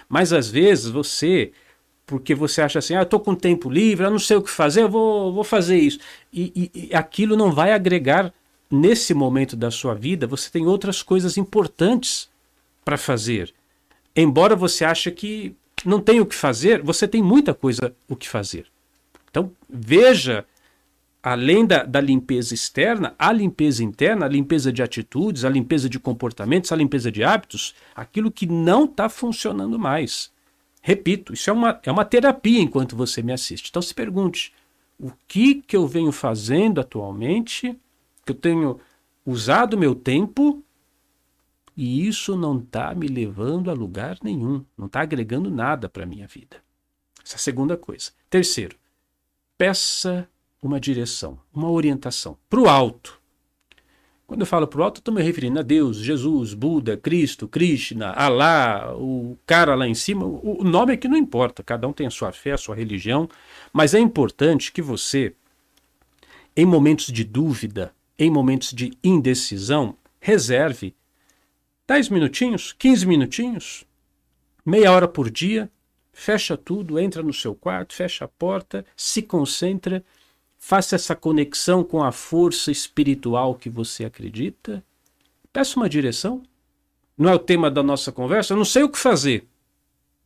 Mas 0.07 0.33
às 0.33 0.49
vezes 0.49 0.87
você, 0.87 1.51
porque 2.05 2.35
você 2.35 2.61
acha 2.61 2.79
assim, 2.79 2.95
ah, 2.95 2.99
eu 2.99 3.03
estou 3.03 3.19
com 3.19 3.35
tempo 3.35 3.69
livre, 3.69 4.05
eu 4.05 4.11
não 4.11 4.19
sei 4.19 4.37
o 4.37 4.41
que 4.41 4.49
fazer, 4.49 4.83
eu 4.83 4.89
vou, 4.89 5.33
vou 5.33 5.43
fazer 5.43 5.77
isso. 5.77 5.99
E, 6.31 6.69
e, 6.73 6.87
e 6.89 6.95
aquilo 6.95 7.35
não 7.35 7.51
vai 7.51 7.73
agregar 7.73 8.33
nesse 8.69 9.13
momento 9.13 9.55
da 9.55 9.69
sua 9.69 9.93
vida, 9.93 10.25
você 10.25 10.49
tem 10.49 10.65
outras 10.65 11.03
coisas 11.03 11.37
importantes 11.37 12.29
para 12.85 12.97
fazer. 12.97 13.53
Embora 14.15 14.55
você 14.55 14.85
ache 14.85 15.11
que 15.11 15.55
não 15.85 15.99
tem 15.99 16.19
o 16.19 16.25
que 16.25 16.35
fazer, 16.35 16.81
você 16.81 17.07
tem 17.07 17.21
muita 17.21 17.53
coisa 17.53 17.93
o 18.07 18.15
que 18.15 18.29
fazer. 18.29 18.67
Então, 19.29 19.51
veja 19.69 20.45
além 21.21 21.65
da, 21.65 21.83
da, 21.83 22.01
limpeza 22.01 22.53
externa, 22.53 23.13
a 23.17 23.31
limpeza 23.31 23.83
interna, 23.83 24.25
a 24.25 24.29
limpeza 24.29 24.71
de 24.71 24.81
atitudes, 24.81 25.45
a 25.45 25.49
limpeza 25.49 25.87
de 25.87 25.99
comportamentos, 25.99 26.71
a 26.71 26.75
limpeza 26.75 27.11
de 27.11 27.23
hábitos, 27.23 27.75
aquilo 27.95 28.31
que 28.31 28.47
não 28.47 28.85
está 28.85 29.07
funcionando 29.07 29.77
mais. 29.77 30.31
Repito, 30.81 31.33
isso 31.33 31.49
é 31.49 31.53
uma, 31.53 31.79
é 31.83 31.91
uma 31.91 32.05
terapia 32.05 32.59
enquanto 32.59 32.95
você 32.95 33.21
me 33.21 33.31
assiste. 33.31 33.69
Então 33.69 33.81
se 33.81 33.93
pergunte: 33.93 34.51
o 34.99 35.11
que, 35.27 35.55
que 35.55 35.75
eu 35.77 35.87
venho 35.87 36.11
fazendo 36.11 36.81
atualmente, 36.81 37.77
que 38.25 38.31
eu 38.31 38.35
tenho 38.35 38.79
usado 39.25 39.77
meu 39.77 39.93
tempo 39.93 40.63
e 41.77 42.07
isso 42.07 42.35
não 42.35 42.59
está 42.59 42.93
me 42.93 43.07
levando 43.07 43.69
a 43.69 43.73
lugar 43.73 44.17
nenhum, 44.23 44.65
não 44.77 44.87
está 44.87 45.01
agregando 45.01 45.49
nada 45.49 45.87
para 45.87 46.03
a 46.03 46.07
minha 46.07 46.27
vida. 46.27 46.57
Essa 47.23 47.35
é 47.35 47.37
a 47.37 47.39
segunda 47.39 47.77
coisa. 47.77 48.11
Terceiro, 48.29 48.75
peça 49.57 50.27
uma 50.61 50.79
direção, 50.79 51.39
uma 51.53 51.69
orientação 51.69 52.37
para 52.49 52.59
o 52.59 52.69
alto. 52.69 53.19
Quando 54.27 54.41
eu 54.41 54.45
falo 54.47 54.67
pro 54.67 54.83
alto, 54.83 54.99
eu 54.99 55.01
estou 55.01 55.13
me 55.13 55.21
referindo 55.21 55.59
a 55.59 55.61
Deus, 55.61 55.97
Jesus, 55.97 56.53
Buda, 56.53 56.95
Cristo, 56.95 57.49
Krishna, 57.49 58.11
Alá, 58.11 58.95
o 58.95 59.37
cara 59.45 59.75
lá 59.75 59.85
em 59.85 59.93
cima. 59.93 60.25
O 60.25 60.63
nome 60.63 60.93
aqui 60.93 61.07
não 61.07 61.17
importa, 61.17 61.61
cada 61.61 61.85
um 61.85 61.91
tem 61.91 62.07
a 62.07 62.11
sua 62.11 62.31
fé, 62.31 62.51
a 62.51 62.57
sua 62.57 62.75
religião, 62.75 63.27
mas 63.73 63.93
é 63.93 63.99
importante 63.99 64.71
que 64.71 64.81
você, 64.81 65.33
em 66.55 66.65
momentos 66.65 67.07
de 67.07 67.25
dúvida, 67.25 67.93
em 68.17 68.29
momentos 68.29 68.71
de 68.71 68.93
indecisão, 69.03 69.97
reserve 70.19 70.95
10 71.85 72.07
minutinhos, 72.07 72.71
15 72.71 73.05
minutinhos, 73.05 73.83
meia 74.65 74.93
hora 74.93 75.09
por 75.09 75.29
dia, 75.29 75.69
fecha 76.13 76.55
tudo, 76.55 76.97
entra 76.97 77.21
no 77.21 77.33
seu 77.33 77.53
quarto, 77.53 77.93
fecha 77.93 78.23
a 78.23 78.29
porta, 78.29 78.85
se 78.95 79.21
concentra 79.21 80.01
Faça 80.63 80.95
essa 80.95 81.15
conexão 81.15 81.83
com 81.83 82.03
a 82.03 82.11
força 82.11 82.71
espiritual 82.71 83.55
que 83.55 83.67
você 83.67 84.05
acredita. 84.05 84.83
Peça 85.51 85.75
uma 85.75 85.89
direção. 85.89 86.43
Não 87.17 87.27
é 87.27 87.33
o 87.33 87.39
tema 87.39 87.69
da 87.71 87.81
nossa 87.81 88.11
conversa? 88.11 88.53
Eu 88.53 88.57
não 88.57 88.63
sei 88.63 88.83
o 88.83 88.89
que 88.89 88.99
fazer. 88.99 89.47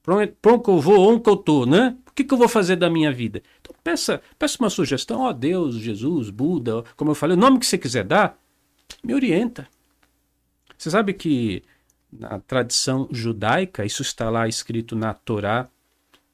Para 0.03 0.13
onde, 0.17 0.35
eu 0.43 0.79
vou, 0.81 0.99
onde 1.09 1.27
eu 1.27 1.35
estou, 1.35 1.65
né? 1.65 1.97
O 2.05 2.11
que, 2.11 2.25
que 2.25 2.33
eu 2.33 2.37
vou 2.37 2.49
fazer 2.49 2.75
da 2.75 2.89
minha 2.89 3.13
vida? 3.13 3.41
Então 3.61 3.73
peça, 3.81 4.21
peça 4.37 4.57
uma 4.59 4.69
sugestão. 4.69 5.21
Ó 5.21 5.29
oh, 5.29 5.33
Deus, 5.33 5.75
Jesus, 5.75 6.29
Buda, 6.29 6.83
como 6.97 7.11
eu 7.11 7.15
falei, 7.15 7.37
o 7.37 7.39
nome 7.39 7.57
que 7.57 7.65
você 7.65 7.77
quiser 7.77 8.03
dar, 8.03 8.37
me 9.01 9.15
orienta. 9.15 9.67
Você 10.77 10.91
sabe 10.91 11.13
que 11.13 11.63
na 12.11 12.39
tradição 12.41 13.07
judaica, 13.09 13.85
isso 13.85 14.01
está 14.01 14.29
lá 14.29 14.49
escrito 14.49 14.97
na 14.97 15.13
Torá 15.13 15.69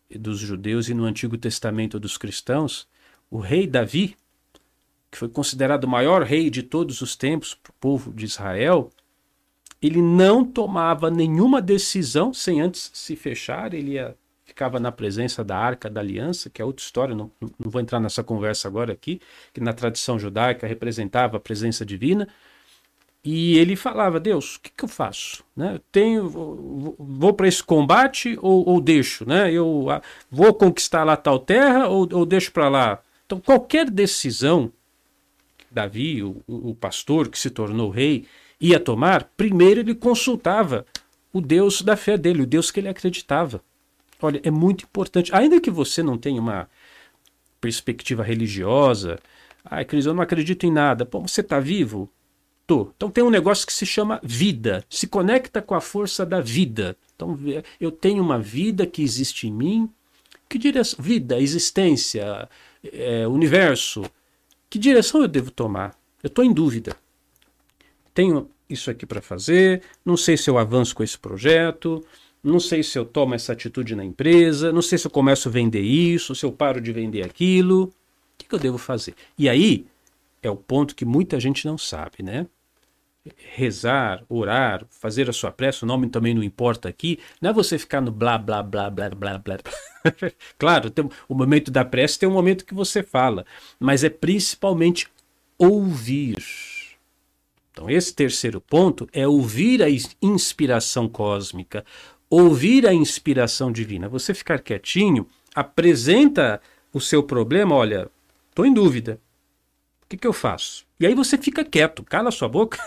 dos 0.09 0.39
judeus 0.39 0.89
e 0.89 0.95
no 0.95 1.05
Antigo 1.05 1.37
Testamento 1.37 1.99
dos 1.99 2.17
cristãos, 2.17 2.89
o 3.31 3.39
rei 3.39 3.65
Davi, 3.65 4.17
que 5.09 5.17
foi 5.17 5.29
considerado 5.29 5.85
o 5.85 5.89
maior 5.89 6.21
rei 6.21 6.49
de 6.49 6.61
todos 6.61 7.01
os 7.01 7.15
tempos 7.15 7.55
para 7.55 7.71
o 7.71 7.75
povo 7.79 8.13
de 8.13 8.25
Israel, 8.25 8.91
ele 9.81 10.01
não 10.01 10.45
tomava 10.45 11.09
nenhuma 11.09 11.61
decisão 11.61 12.33
sem 12.33 12.61
antes 12.61 12.91
se 12.93 13.15
fechar, 13.15 13.73
ele 13.73 13.93
ia, 13.93 14.15
ficava 14.45 14.79
na 14.79 14.91
presença 14.91 15.43
da 15.43 15.57
Arca 15.57 15.89
da 15.89 16.01
Aliança, 16.01 16.49
que 16.49 16.61
é 16.61 16.65
outra 16.65 16.83
história, 16.83 17.15
não, 17.15 17.31
não 17.41 17.71
vou 17.71 17.81
entrar 17.81 17.99
nessa 17.99 18.23
conversa 18.23 18.67
agora 18.67 18.93
aqui, 18.93 19.19
que 19.53 19.61
na 19.61 19.73
tradição 19.73 20.19
judaica 20.19 20.67
representava 20.67 21.37
a 21.37 21.39
presença 21.39 21.85
divina. 21.85 22.27
E 23.23 23.57
ele 23.57 23.75
falava, 23.75 24.19
Deus, 24.19 24.55
o 24.55 24.61
que, 24.61 24.71
que 24.71 24.83
eu 24.83 24.89
faço? 24.89 25.43
Né? 25.55 25.75
Eu 25.75 25.79
tenho, 25.91 26.27
vou, 26.27 26.95
vou 26.97 27.33
para 27.33 27.47
esse 27.47 27.63
combate 27.63 28.37
ou, 28.41 28.67
ou, 28.67 28.81
deixo? 28.81 29.27
Né? 29.27 29.51
Eu 29.51 29.89
ah, 29.91 30.01
vou 30.29 30.51
conquistar 30.53 31.03
lá 31.03 31.15
tal 31.15 31.37
terra 31.37 31.87
ou, 31.87 32.07
ou 32.11 32.25
deixo 32.25 32.51
para 32.51 32.67
lá? 32.67 32.99
Então, 33.31 33.39
qualquer 33.39 33.89
decisão 33.89 34.73
Davi, 35.71 36.21
o, 36.21 36.43
o 36.45 36.75
pastor 36.75 37.29
que 37.29 37.39
se 37.39 37.49
tornou 37.49 37.89
rei, 37.89 38.25
ia 38.59 38.77
tomar, 38.77 39.23
primeiro 39.37 39.79
ele 39.79 39.95
consultava 39.95 40.85
o 41.31 41.39
Deus 41.39 41.81
da 41.81 41.95
fé 41.95 42.17
dele, 42.17 42.41
o 42.41 42.45
Deus 42.45 42.69
que 42.69 42.81
ele 42.81 42.89
acreditava. 42.89 43.63
Olha, 44.21 44.41
é 44.43 44.51
muito 44.51 44.83
importante, 44.83 45.33
ainda 45.33 45.61
que 45.61 45.71
você 45.71 46.03
não 46.03 46.17
tenha 46.17 46.41
uma 46.41 46.69
perspectiva 47.61 48.21
religiosa, 48.21 49.17
ai, 49.63 49.85
Cris, 49.85 50.05
eu 50.05 50.13
não 50.13 50.21
acredito 50.21 50.65
em 50.65 50.71
nada. 50.71 51.05
Pô, 51.05 51.21
você 51.21 51.39
está 51.39 51.57
vivo? 51.57 52.09
Tô. 52.67 52.91
Então 52.97 53.09
tem 53.09 53.23
um 53.23 53.29
negócio 53.29 53.65
que 53.65 53.71
se 53.71 53.85
chama 53.85 54.19
vida, 54.21 54.83
se 54.89 55.07
conecta 55.07 55.61
com 55.61 55.73
a 55.73 55.79
força 55.79 56.25
da 56.25 56.41
vida. 56.41 56.97
Então 57.15 57.39
eu 57.79 57.93
tenho 57.93 58.21
uma 58.21 58.37
vida 58.37 58.85
que 58.85 59.01
existe 59.01 59.47
em 59.47 59.53
mim. 59.53 59.89
Que 60.49 60.57
direção? 60.57 61.01
Vida, 61.01 61.39
existência, 61.39 62.49
é, 62.83 63.27
universo, 63.27 64.03
que 64.69 64.79
direção 64.79 65.21
eu 65.21 65.27
devo 65.27 65.51
tomar? 65.51 65.95
Eu 66.23 66.27
estou 66.27 66.43
em 66.43 66.53
dúvida. 66.53 66.95
Tenho 68.13 68.49
isso 68.69 68.89
aqui 68.89 69.05
para 69.05 69.21
fazer, 69.21 69.81
não 70.05 70.15
sei 70.15 70.37
se 70.37 70.49
eu 70.49 70.57
avanço 70.57 70.95
com 70.95 71.03
esse 71.03 71.17
projeto, 71.17 72.03
não 72.43 72.59
sei 72.59 72.81
se 72.81 72.97
eu 72.97 73.05
tomo 73.05 73.35
essa 73.35 73.53
atitude 73.53 73.95
na 73.95 74.03
empresa, 74.03 74.71
não 74.71 74.81
sei 74.81 74.97
se 74.97 75.05
eu 75.05 75.11
começo 75.11 75.47
a 75.47 75.51
vender 75.51 75.81
isso, 75.81 76.33
se 76.33 76.45
eu 76.45 76.51
paro 76.51 76.81
de 76.81 76.91
vender 76.91 77.23
aquilo. 77.23 77.83
O 77.83 77.93
que, 78.37 78.47
que 78.47 78.55
eu 78.55 78.59
devo 78.59 78.77
fazer? 78.77 79.13
E 79.37 79.47
aí 79.47 79.85
é 80.41 80.49
o 80.49 80.55
ponto 80.55 80.95
que 80.95 81.05
muita 81.05 81.39
gente 81.39 81.65
não 81.65 81.77
sabe, 81.77 82.23
né? 82.23 82.47
Rezar, 83.55 84.23
orar, 84.27 84.85
fazer 84.89 85.29
a 85.29 85.33
sua 85.33 85.51
prece, 85.51 85.83
o 85.83 85.87
nome 85.87 86.09
também 86.09 86.33
não 86.33 86.43
importa 86.43 86.89
aqui, 86.89 87.19
não 87.39 87.51
é 87.51 87.53
você 87.53 87.77
ficar 87.77 88.01
no 88.01 88.11
blá 88.11 88.37
blá 88.37 88.63
blá 88.63 88.89
blá 88.89 89.09
blá 89.09 89.37
blá. 89.37 89.57
claro, 90.57 90.89
tem, 90.89 91.07
o 91.29 91.35
momento 91.35 91.69
da 91.69 91.85
prece 91.85 92.17
tem 92.17 92.27
um 92.27 92.33
momento 92.33 92.65
que 92.65 92.73
você 92.73 93.03
fala, 93.03 93.45
mas 93.79 94.03
é 94.03 94.09
principalmente 94.09 95.07
ouvir. 95.57 96.37
Então, 97.71 97.89
esse 97.89 98.13
terceiro 98.13 98.59
ponto 98.59 99.07
é 99.13 99.27
ouvir 99.27 99.81
a 99.83 99.87
inspiração 100.21 101.07
cósmica, 101.07 101.85
ouvir 102.29 102.87
a 102.87 102.93
inspiração 102.93 103.71
divina. 103.71 104.09
Você 104.09 104.33
ficar 104.33 104.59
quietinho, 104.59 105.27
apresenta 105.53 106.59
o 106.91 106.99
seu 106.99 107.23
problema, 107.23 107.75
olha, 107.75 108.09
estou 108.49 108.65
em 108.65 108.73
dúvida. 108.73 109.19
Que, 110.11 110.17
que 110.17 110.27
eu 110.27 110.33
faço? 110.33 110.85
E 110.99 111.07
aí 111.07 111.15
você 111.15 111.37
fica 111.37 111.63
quieto, 111.63 112.03
cala 112.03 112.31
sua 112.31 112.49
boca, 112.49 112.77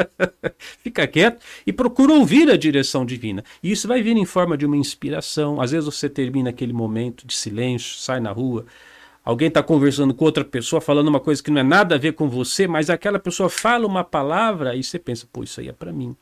fica 0.82 1.06
quieto 1.06 1.44
e 1.66 1.74
procura 1.74 2.14
ouvir 2.14 2.50
a 2.50 2.56
direção 2.56 3.04
divina. 3.04 3.44
E 3.62 3.70
isso 3.70 3.86
vai 3.86 4.00
vir 4.00 4.16
em 4.16 4.24
forma 4.24 4.56
de 4.56 4.64
uma 4.64 4.74
inspiração. 4.74 5.60
Às 5.60 5.72
vezes 5.72 5.84
você 5.84 6.08
termina 6.08 6.48
aquele 6.48 6.72
momento 6.72 7.26
de 7.26 7.34
silêncio, 7.34 7.98
sai 7.98 8.18
na 8.18 8.32
rua, 8.32 8.64
alguém 9.22 9.48
está 9.48 9.62
conversando 9.62 10.14
com 10.14 10.24
outra 10.24 10.42
pessoa, 10.42 10.80
falando 10.80 11.08
uma 11.08 11.20
coisa 11.20 11.42
que 11.42 11.50
não 11.50 11.60
é 11.60 11.62
nada 11.62 11.96
a 11.96 11.98
ver 11.98 12.14
com 12.14 12.30
você, 12.30 12.66
mas 12.66 12.88
aquela 12.88 13.18
pessoa 13.18 13.50
fala 13.50 13.86
uma 13.86 14.02
palavra 14.02 14.74
e 14.74 14.82
você 14.82 14.98
pensa, 14.98 15.28
pô, 15.30 15.42
isso 15.42 15.60
aí 15.60 15.68
é 15.68 15.72
para 15.72 15.92
mim. 15.92 16.16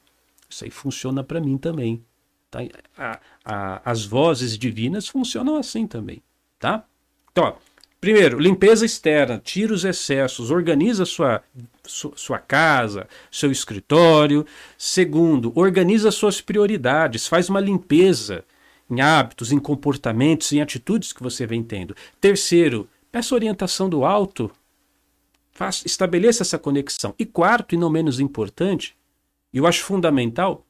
Isso 0.51 0.65
aí 0.65 0.73
funciona 0.73 1.23
para 1.23 1.41
mim 1.41 1.57
também. 1.57 2.05
Tá? 2.51 2.59
A, 2.99 3.21
a, 3.45 3.83
as 3.89 4.05
vozes 4.05 4.59
divinas 4.59 5.07
funcionam 5.07 5.55
assim 5.55 5.87
também, 5.87 6.21
tá? 6.59 6.85
Então, 7.31 7.45
ó, 7.45 7.55
Primeiro, 8.03 8.41
limpeza 8.41 8.85
externa, 8.85 9.39
tira 9.39 9.73
os 9.73 9.85
excessos, 9.85 10.51
organiza 10.51 11.05
sua, 11.05 11.41
sua, 11.85 12.37
casa, 12.37 13.07
seu 13.31 13.53
escritório. 13.53 14.45
Segundo, 14.77 15.53
organiza 15.55 16.11
suas 16.11 16.41
prioridades, 16.41 17.29
faz 17.29 17.49
uma 17.49 17.61
limpeza 17.61 18.45
em 18.91 19.01
hábitos, 19.01 19.53
em 19.53 19.59
comportamentos, 19.61 20.51
em 20.51 20.61
atitudes 20.61 21.13
que 21.13 21.23
você 21.23 21.47
vem 21.47 21.63
tendo. 21.63 21.95
Terceiro, 22.21 22.89
peça 23.13 23.37
orientação 23.37 23.89
do 23.89 24.05
alto, 24.05 24.51
faz, 25.53 25.85
estabeleça 25.87 26.43
essa 26.43 26.59
conexão. 26.59 27.15
E 27.17 27.25
quarto, 27.25 27.73
e 27.73 27.79
não 27.79 27.89
menos 27.89 28.19
importante, 28.19 28.97
eu 29.55 29.65
acho 29.65 29.85
fundamental, 29.85 30.67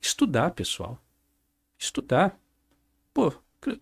estudar, 0.00 0.52
pessoal. 0.52 0.96
Estudar. 1.76 2.38
Pô, 3.12 3.32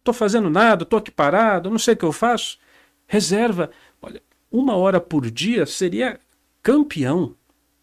tô 0.03 0.15
fazendo 0.15 0.49
nada, 0.49 0.87
tô 0.87 0.97
aqui 0.97 1.11
parado, 1.11 1.69
não 1.69 1.79
sei 1.79 1.93
o 1.93 1.97
que 1.99 2.05
eu 2.07 2.13
faço. 2.13 2.59
Reserva, 3.07 3.71
olha, 4.03 4.23
uma 4.51 4.77
hora 4.77 5.01
por 5.01 5.31
dia 5.31 5.67
seria 5.67 6.19
campeão. 6.63 7.35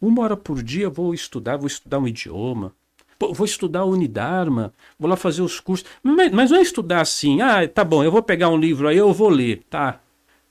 Uma 0.01 0.23
hora 0.23 0.37
por 0.37 0.61
dia 0.61 0.89
vou 0.89 1.13
estudar, 1.13 1.55
vou 1.55 1.67
estudar 1.67 1.99
um 1.99 2.07
idioma, 2.07 2.73
vou 3.17 3.45
estudar 3.45 3.85
Unidarma, 3.85 4.73
vou 4.99 5.09
lá 5.09 5.15
fazer 5.15 5.41
os 5.41 5.59
cursos. 5.59 5.87
Mas, 6.03 6.31
mas, 6.31 6.51
não 6.51 6.57
é 6.57 6.61
estudar 6.61 7.01
assim, 7.01 7.41
ah, 7.41 7.65
tá 7.67 7.83
bom, 7.83 8.03
eu 8.03 8.11
vou 8.11 8.21
pegar 8.21 8.49
um 8.49 8.57
livro 8.57 8.87
aí, 8.87 8.97
eu 8.97 9.13
vou 9.13 9.29
ler. 9.29 9.63
Tá, 9.69 10.01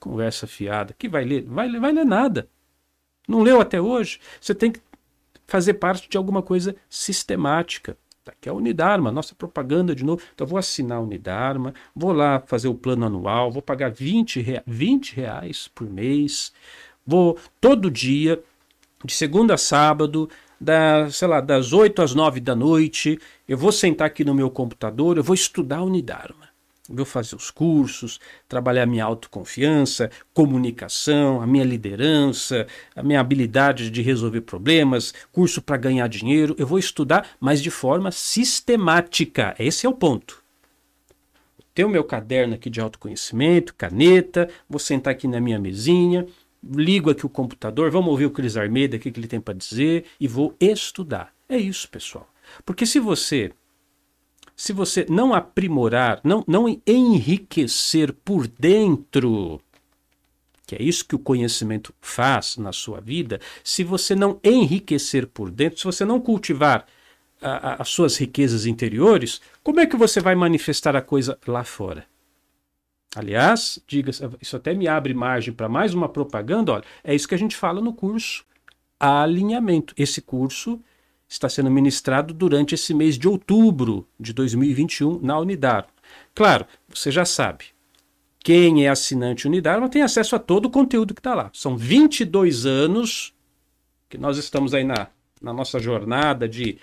conversa 0.00 0.46
fiada. 0.46 0.94
Que 0.98 1.08
vai 1.08 1.24
ler? 1.24 1.44
Vai, 1.44 1.70
vai 1.78 1.92
ler 1.92 2.06
nada. 2.06 2.48
Não 3.28 3.42
leu 3.42 3.60
até 3.60 3.80
hoje? 3.80 4.18
Você 4.40 4.54
tem 4.54 4.72
que 4.72 4.80
fazer 5.46 5.74
parte 5.74 6.08
de 6.08 6.16
alguma 6.16 6.42
coisa 6.42 6.74
sistemática. 6.88 7.96
Aqui 8.30 8.48
é 8.48 8.52
a 8.52 8.54
Unidarma, 8.54 9.10
nossa 9.10 9.34
propaganda 9.34 9.96
de 9.96 10.04
novo. 10.04 10.22
Então, 10.32 10.46
vou 10.46 10.58
assinar 10.58 10.98
a 10.98 11.00
Unidarma, 11.00 11.74
vou 11.94 12.12
lá 12.12 12.40
fazer 12.46 12.68
o 12.68 12.74
plano 12.74 13.04
anual, 13.04 13.50
vou 13.50 13.62
pagar 13.62 13.90
20, 13.90 14.40
rea 14.40 14.62
20 14.64 15.16
reais 15.16 15.68
por 15.74 15.90
mês, 15.90 16.52
vou 17.04 17.36
todo 17.60 17.90
dia, 17.90 18.40
de 19.04 19.12
segunda 19.12 19.54
a 19.54 19.58
sábado, 19.58 20.30
da, 20.60 21.10
sei 21.10 21.26
lá, 21.26 21.40
das 21.40 21.72
8 21.72 22.00
às 22.00 22.14
9 22.14 22.38
da 22.38 22.54
noite, 22.54 23.18
eu 23.48 23.58
vou 23.58 23.72
sentar 23.72 24.06
aqui 24.06 24.24
no 24.24 24.34
meu 24.34 24.48
computador, 24.48 25.16
eu 25.16 25.24
vou 25.24 25.34
estudar 25.34 25.78
a 25.78 25.84
Unidarma 25.84 26.51
vou 26.88 27.04
fazer 27.04 27.36
os 27.36 27.50
cursos, 27.50 28.20
trabalhar 28.48 28.82
a 28.82 28.86
minha 28.86 29.04
autoconfiança, 29.04 30.10
comunicação, 30.34 31.40
a 31.40 31.46
minha 31.46 31.64
liderança, 31.64 32.66
a 32.94 33.02
minha 33.02 33.20
habilidade 33.20 33.90
de 33.90 34.02
resolver 34.02 34.40
problemas, 34.40 35.14
curso 35.30 35.62
para 35.62 35.76
ganhar 35.76 36.08
dinheiro. 36.08 36.54
Eu 36.58 36.66
vou 36.66 36.78
estudar, 36.78 37.26
mas 37.38 37.62
de 37.62 37.70
forma 37.70 38.10
sistemática. 38.10 39.54
Esse 39.58 39.86
é 39.86 39.88
o 39.88 39.94
ponto. 39.94 40.42
Tenho 41.74 41.88
meu 41.88 42.04
caderno 42.04 42.54
aqui 42.54 42.68
de 42.68 42.80
autoconhecimento, 42.80 43.74
caneta, 43.74 44.48
vou 44.68 44.78
sentar 44.78 45.12
aqui 45.12 45.26
na 45.26 45.40
minha 45.40 45.58
mesinha, 45.58 46.26
ligo 46.62 47.10
aqui 47.10 47.24
o 47.24 47.30
computador, 47.30 47.90
vamos 47.90 48.10
ouvir 48.10 48.26
o 48.26 48.30
Cris 48.30 48.58
Armeda, 48.58 48.96
o 48.96 49.00
que 49.00 49.08
ele 49.08 49.26
tem 49.26 49.40
para 49.40 49.54
dizer, 49.54 50.04
e 50.20 50.28
vou 50.28 50.54
estudar. 50.60 51.32
É 51.48 51.56
isso, 51.56 51.88
pessoal. 51.88 52.28
Porque 52.66 52.84
se 52.84 53.00
você 53.00 53.52
se 54.62 54.72
você 54.72 55.04
não 55.08 55.34
aprimorar, 55.34 56.20
não, 56.22 56.44
não 56.46 56.68
enriquecer 56.86 58.12
por 58.12 58.46
dentro 58.46 59.60
que 60.64 60.76
é 60.76 60.80
isso 60.80 61.04
que 61.04 61.16
o 61.16 61.18
conhecimento 61.18 61.92
faz 62.00 62.56
na 62.56 62.72
sua 62.72 63.00
vida, 63.00 63.40
se 63.64 63.82
você 63.82 64.14
não 64.14 64.38
enriquecer 64.42 65.26
por 65.26 65.50
dentro, 65.50 65.80
se 65.80 65.84
você 65.84 66.04
não 66.04 66.20
cultivar 66.20 66.86
as 67.40 67.88
suas 67.88 68.16
riquezas 68.16 68.64
interiores, 68.64 69.40
como 69.64 69.80
é 69.80 69.86
que 69.86 69.96
você 69.96 70.20
vai 70.20 70.36
manifestar 70.36 70.94
a 70.94 71.02
coisa 71.02 71.36
lá 71.44 71.64
fora? 71.64 72.06
Aliás, 73.16 73.80
diga, 73.84 74.12
isso 74.40 74.56
até 74.56 74.72
me 74.74 74.86
abre 74.86 75.12
margem 75.12 75.52
para 75.52 75.68
mais 75.68 75.92
uma 75.92 76.08
propaganda. 76.08 76.72
Olha, 76.72 76.84
é 77.02 77.12
isso 77.12 77.26
que 77.26 77.34
a 77.34 77.38
gente 77.38 77.56
fala 77.56 77.80
no 77.80 77.92
curso 77.92 78.44
Alinhamento. 79.00 79.92
Esse 79.98 80.22
curso 80.22 80.80
está 81.32 81.48
sendo 81.48 81.70
ministrado 81.70 82.34
durante 82.34 82.74
esse 82.74 82.92
mês 82.92 83.18
de 83.18 83.26
outubro 83.26 84.06
de 84.20 84.32
2021 84.32 85.18
na 85.22 85.38
Unidade. 85.38 85.86
Claro, 86.34 86.66
você 86.88 87.10
já 87.10 87.24
sabe, 87.24 87.64
quem 88.40 88.84
é 88.84 88.88
assinante 88.88 89.46
Unidarma 89.46 89.88
tem 89.88 90.02
acesso 90.02 90.36
a 90.36 90.38
todo 90.38 90.66
o 90.66 90.70
conteúdo 90.70 91.14
que 91.14 91.20
está 91.20 91.34
lá. 91.34 91.50
São 91.54 91.76
22 91.76 92.66
anos 92.66 93.32
que 94.10 94.18
nós 94.18 94.36
estamos 94.36 94.74
aí 94.74 94.84
na, 94.84 95.08
na 95.40 95.52
nossa 95.54 95.78
jornada 95.78 96.46
de 96.46 96.78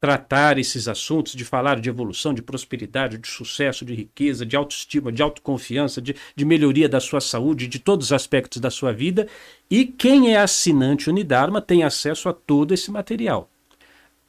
tratar 0.00 0.58
esses 0.58 0.88
assuntos, 0.88 1.32
de 1.32 1.44
falar 1.44 1.78
de 1.80 1.88
evolução, 1.88 2.32
de 2.32 2.40
prosperidade, 2.40 3.18
de 3.18 3.28
sucesso, 3.28 3.84
de 3.84 3.94
riqueza, 3.94 4.46
de 4.46 4.56
autoestima, 4.56 5.12
de 5.12 5.20
autoconfiança, 5.20 6.00
de, 6.00 6.14
de 6.34 6.44
melhoria 6.44 6.88
da 6.88 7.00
sua 7.00 7.20
saúde, 7.20 7.66
de 7.66 7.80
todos 7.80 8.06
os 8.06 8.12
aspectos 8.12 8.60
da 8.60 8.70
sua 8.70 8.92
vida. 8.92 9.26
E 9.68 9.84
quem 9.84 10.32
é 10.32 10.38
assinante 10.38 11.10
Unidarma 11.10 11.60
tem 11.60 11.82
acesso 11.82 12.28
a 12.28 12.32
todo 12.32 12.72
esse 12.72 12.90
material. 12.90 13.50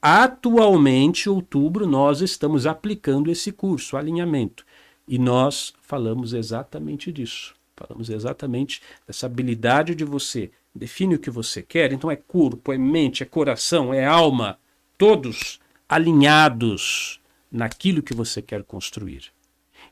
Atualmente, 0.01 1.29
outubro, 1.29 1.85
nós 1.85 2.21
estamos 2.21 2.65
aplicando 2.65 3.29
esse 3.29 3.51
curso, 3.51 3.97
alinhamento. 3.97 4.65
E 5.07 5.17
nós 5.17 5.73
falamos 5.81 6.33
exatamente 6.33 7.11
disso. 7.11 7.55
Falamos 7.75 8.09
exatamente 8.09 8.81
dessa 9.07 9.25
habilidade 9.25 9.95
de 9.95 10.03
você 10.03 10.51
define 10.73 11.15
o 11.15 11.19
que 11.19 11.29
você 11.29 11.61
quer. 11.61 11.91
Então 11.91 12.09
é 12.09 12.15
corpo, 12.15 12.71
é 12.71 12.77
mente, 12.77 13.23
é 13.23 13.25
coração, 13.25 13.93
é 13.93 14.05
alma, 14.05 14.57
todos 14.97 15.59
alinhados 15.87 17.19
naquilo 17.51 18.03
que 18.03 18.13
você 18.13 18.41
quer 18.41 18.63
construir. 18.63 19.25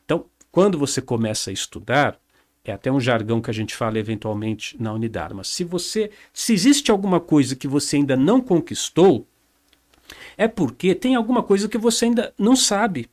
Então, 0.04 0.26
quando 0.50 0.78
você 0.78 1.02
começa 1.02 1.50
a 1.50 1.52
estudar, 1.52 2.18
é 2.64 2.72
até 2.72 2.90
um 2.90 3.00
jargão 3.00 3.40
que 3.40 3.50
a 3.50 3.54
gente 3.54 3.74
fala 3.74 3.98
eventualmente 3.98 4.80
na 4.80 4.92
unidade, 4.92 5.34
mas 5.34 5.48
se 5.48 5.64
você, 5.64 6.10
se 6.32 6.52
existe 6.52 6.90
alguma 6.90 7.18
coisa 7.18 7.56
que 7.56 7.66
você 7.66 7.96
ainda 7.96 8.16
não 8.16 8.40
conquistou, 8.40 9.26
é 10.38 10.46
porque 10.46 10.94
tem 10.94 11.16
alguma 11.16 11.42
coisa 11.42 11.68
que 11.68 11.76
você 11.76 12.04
ainda 12.04 12.32
não 12.38 12.54
sabe. 12.54 13.10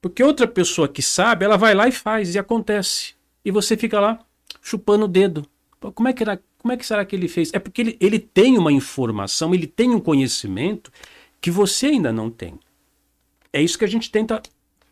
Porque 0.00 0.24
outra 0.24 0.48
pessoa 0.48 0.88
que 0.88 1.02
sabe, 1.02 1.44
ela 1.44 1.58
vai 1.58 1.74
lá 1.74 1.86
e 1.86 1.92
faz, 1.92 2.34
e 2.34 2.38
acontece. 2.38 3.14
E 3.44 3.50
você 3.50 3.76
fica 3.76 4.00
lá 4.00 4.18
chupando 4.62 5.04
o 5.04 5.08
dedo. 5.08 5.46
Como 5.94 6.08
é 6.08 6.14
que, 6.14 6.22
era, 6.22 6.42
como 6.58 6.72
é 6.72 6.78
que 6.78 6.86
será 6.86 7.04
que 7.04 7.14
ele 7.14 7.28
fez? 7.28 7.52
É 7.52 7.58
porque 7.58 7.82
ele, 7.82 7.96
ele 8.00 8.18
tem 8.18 8.56
uma 8.56 8.72
informação, 8.72 9.54
ele 9.54 9.66
tem 9.66 9.90
um 9.90 10.00
conhecimento 10.00 10.90
que 11.42 11.50
você 11.50 11.88
ainda 11.88 12.10
não 12.10 12.30
tem. 12.30 12.58
É 13.52 13.60
isso 13.60 13.78
que 13.78 13.84
a 13.84 13.88
gente 13.88 14.10
tenta 14.10 14.40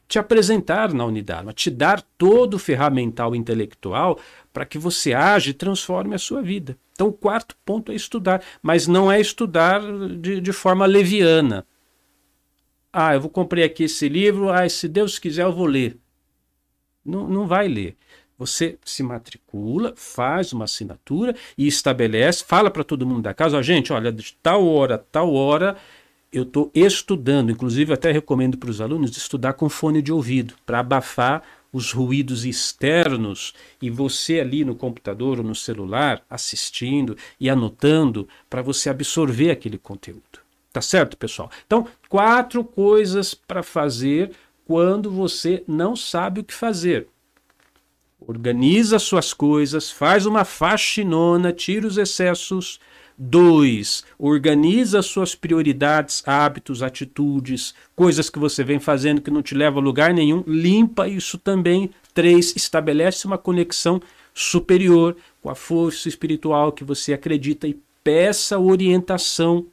te 0.09 0.19
apresentar 0.19 0.93
na 0.95 1.05
unidade, 1.05 1.53
te 1.53 1.71
dar 1.71 2.01
todo 2.17 2.55
o 2.55 2.59
ferramental 2.59 3.37
intelectual 3.37 4.19
para 4.53 4.65
que 4.65 4.79
você 4.79 5.13
age 5.13 5.51
e 5.51 5.55
transforme 5.55 6.15
a 6.15 6.19
sua 6.19 6.41
vida. 6.41 6.79
Então, 6.93 7.09
o 7.09 7.13
quarto 7.13 7.55
ponto 7.65 7.93
é 7.93 7.95
estudar, 7.95 8.43
mas 8.63 8.87
não 8.87 9.13
é 9.13 9.21
estudar 9.21 9.83
de, 10.19 10.41
de 10.41 10.53
forma 10.53 10.87
leviana. 10.87 11.67
Ah, 12.91 13.15
eu 13.15 13.21
vou 13.21 13.31
comprei 13.31 13.63
aqui 13.63 13.85
esse 13.85 14.09
livro, 14.09 14.49
ah, 14.49 14.67
se 14.67 14.89
Deus 14.89 15.19
quiser 15.19 15.45
eu 15.45 15.53
vou 15.53 15.67
ler. 15.67 15.99
Não, 17.05 17.29
não 17.29 17.47
vai 17.47 17.69
ler. 17.69 17.97
Você 18.39 18.79
se 18.85 19.03
matricula, 19.03 19.93
faz 19.97 20.53
uma 20.53 20.65
assinatura 20.65 21.37
e 21.57 21.67
estabelece, 21.67 22.45
fala 22.45 22.71
para 22.71 22.85
todo 22.85 23.07
mundo 23.07 23.23
da 23.23 23.35
casa, 23.35 23.59
ó, 23.59 23.63
gente, 23.63 23.93
olha, 23.93 24.11
de 24.11 24.33
tal 24.43 24.65
hora, 24.65 24.97
tal 24.97 25.35
hora, 25.35 25.77
eu 26.33 26.43
estou 26.43 26.71
estudando. 26.75 27.51
Inclusive, 27.51 27.93
até 27.93 28.11
recomendo 28.13 28.59
para 28.59 28.71
os 28.71 28.81
alunos 28.81 29.17
estudar 29.17 29.55
com 29.55 29.69
fone 29.69 30.03
de 30.03 30.13
ouvido, 30.13 30.55
para 30.65 30.81
abafar 30.81 31.43
os 31.73 31.93
ruídos 31.93 32.45
externos 32.45 33.53
e 33.81 33.91
você 33.91 34.41
ali 34.41 34.65
no 34.65 34.75
computador 34.75 35.39
ou 35.39 35.45
no 35.45 35.55
celular 35.55 36.23
assistindo 36.29 37.17
e 37.39 37.51
anotando 37.51 38.27
para 38.49 38.63
você 38.63 38.89
absorver 38.89 39.51
aquele 39.51 39.77
conteúdo. 39.77 40.23
Tá 40.73 40.81
certo, 40.81 41.17
pessoal? 41.17 41.51
Então, 41.67 41.87
quatro 42.09 42.65
coisas 42.65 43.35
para 43.35 43.63
fazer 43.63 44.33
quando 44.67 45.11
você 45.11 45.63
não 45.67 45.97
sabe 45.97 46.41
o 46.41 46.45
que 46.45 46.55
fazer. 46.55 47.09
Organiza 48.21 48.99
suas 48.99 49.33
coisas, 49.33 49.91
faz 49.91 50.27
uma 50.27 50.45
faxinona, 50.45 51.53
tira 51.53 51.87
os 51.87 51.97
excessos. 51.97 52.79
Dois, 53.21 54.05
organiza 54.17 55.03
suas 55.03 55.35
prioridades, 55.35 56.23
hábitos, 56.25 56.85
atitudes, 56.85 57.75
coisas 57.97 58.31
que 58.31 58.39
você 58.39 58.63
vem 58.63 58.79
fazendo 58.79 59.21
que 59.21 59.31
não 59.31 59.43
te 59.43 59.57
levam 59.57 59.81
a 59.81 59.85
lugar 59.85 60.15
nenhum, 60.15 60.45
limpa 60.47 61.09
isso 61.09 61.37
também. 61.37 61.91
Três, 62.15 62.55
estabelece 62.55 63.27
uma 63.27 63.37
conexão 63.37 64.01
superior 64.33 65.17
com 65.43 65.51
a 65.51 65.55
força 65.57 66.09
espiritual 66.09 66.71
que 66.71 66.85
você 66.85 67.13
acredita 67.13 67.67
e 67.67 67.77
peça 68.05 68.57
orientação 68.57 69.67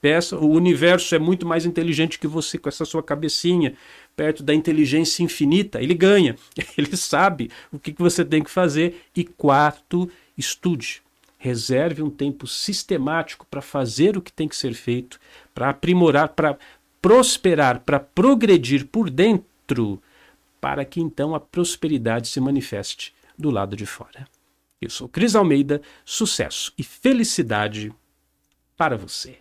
peça. 0.00 0.36
O 0.36 0.50
universo 0.52 1.14
é 1.14 1.18
muito 1.18 1.44
mais 1.44 1.66
inteligente 1.66 2.18
que 2.18 2.26
você 2.26 2.56
com 2.56 2.68
essa 2.68 2.84
sua 2.84 3.02
cabecinha, 3.02 3.74
perto 4.14 4.42
da 4.42 4.54
inteligência 4.54 5.22
infinita. 5.22 5.82
Ele 5.82 5.94
ganha, 5.94 6.36
ele 6.78 6.96
sabe 6.96 7.50
o 7.72 7.78
que 7.78 7.94
você 7.98 8.24
tem 8.24 8.42
que 8.42 8.50
fazer. 8.50 9.02
E 9.14 9.24
quarto, 9.24 10.08
estude. 10.38 11.02
Reserve 11.46 12.02
um 12.02 12.10
tempo 12.10 12.44
sistemático 12.44 13.46
para 13.48 13.62
fazer 13.62 14.16
o 14.16 14.20
que 14.20 14.32
tem 14.32 14.48
que 14.48 14.56
ser 14.56 14.74
feito, 14.74 15.20
para 15.54 15.70
aprimorar, 15.70 16.30
para 16.30 16.58
prosperar, 17.00 17.78
para 17.78 18.00
progredir 18.00 18.84
por 18.84 19.08
dentro, 19.08 20.02
para 20.60 20.84
que 20.84 21.00
então 21.00 21.36
a 21.36 21.38
prosperidade 21.38 22.26
se 22.26 22.40
manifeste 22.40 23.14
do 23.38 23.48
lado 23.48 23.76
de 23.76 23.86
fora. 23.86 24.26
Eu 24.82 24.90
sou 24.90 25.08
Cris 25.08 25.36
Almeida, 25.36 25.80
sucesso 26.04 26.72
e 26.76 26.82
felicidade 26.82 27.92
para 28.76 28.96
você. 28.96 29.36